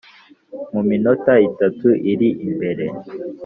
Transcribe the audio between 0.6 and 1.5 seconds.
mu minota